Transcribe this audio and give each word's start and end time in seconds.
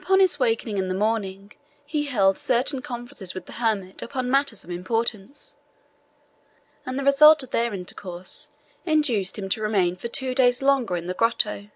Upon 0.00 0.20
his 0.20 0.36
awaking 0.36 0.78
in 0.78 0.86
the 0.86 0.94
morning, 0.94 1.54
he 1.84 2.04
held 2.06 2.38
certain 2.38 2.80
conferences 2.82 3.34
with 3.34 3.46
the 3.46 3.54
hermit 3.54 4.00
upon 4.00 4.30
matters 4.30 4.62
of 4.62 4.70
importance, 4.70 5.56
and 6.86 6.96
the 6.96 7.02
result 7.02 7.42
of 7.42 7.50
their 7.50 7.74
intercourse 7.74 8.50
induced 8.86 9.40
him 9.40 9.48
to 9.48 9.60
remain 9.60 9.96
for 9.96 10.06
two 10.06 10.36
days 10.36 10.62
longer 10.62 10.96
in 10.96 11.06
the 11.08 11.14
grotto. 11.14 11.70